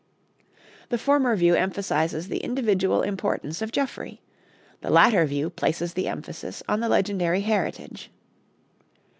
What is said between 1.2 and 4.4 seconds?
view emphasizes the individual importance of Geoffrey;